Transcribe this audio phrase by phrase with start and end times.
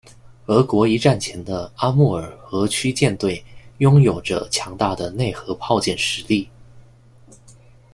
[0.47, 3.45] 俄国一战前的阿穆尔河区舰队
[3.77, 6.49] 拥有着强大的内河炮舰实力。